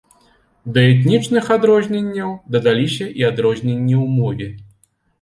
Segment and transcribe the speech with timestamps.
[0.77, 4.55] Да этнічных адрозненняў дадаліся і адрозненні ў мове.